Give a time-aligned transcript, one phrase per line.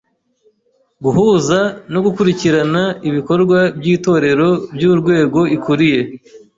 [1.03, 1.59] Guhuza
[1.93, 6.01] no gukurikirana ibikorwa by’Itorero by’urwego ikuriye;